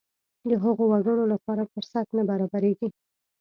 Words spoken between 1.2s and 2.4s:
لپاره فرصت نه